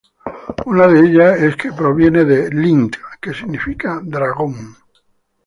Una 0.65 0.87
de 0.87 0.99
ellas 0.99 1.39
es 1.39 1.55
que 1.55 1.71
proviene 1.73 2.25
de 2.25 2.49
"lint" 2.49 2.95
que 3.21 3.35
significa 3.35 3.99
"dragón". 4.01 4.75